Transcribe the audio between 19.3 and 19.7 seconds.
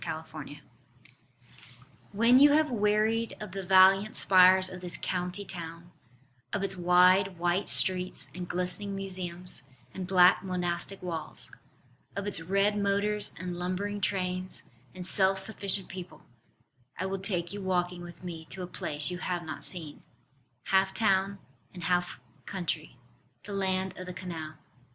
not